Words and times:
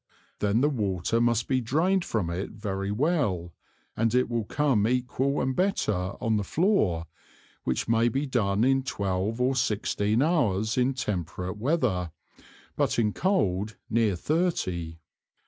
Then 0.39 0.61
the 0.61 0.69
water 0.71 1.21
must 1.21 1.47
be 1.47 1.61
drain'd 1.61 2.03
from 2.03 2.31
it 2.31 2.49
very 2.49 2.89
well, 2.91 3.53
and 3.95 4.15
it 4.15 4.31
will 4.31 4.45
come 4.45 4.87
equal 4.87 5.39
and 5.39 5.55
better 5.55 6.15
on 6.19 6.37
the 6.37 6.43
floor, 6.43 7.05
which 7.65 7.87
may 7.87 8.09
be 8.09 8.25
done 8.25 8.63
in 8.63 8.81
twelve 8.81 9.39
or 9.39 9.55
sixteen 9.55 10.23
Hours 10.23 10.75
in 10.75 10.95
temperate 10.95 11.57
weather, 11.57 12.09
but 12.75 12.97
in 12.97 13.13
cold, 13.13 13.77
near 13.91 14.15
thirty. 14.15 14.97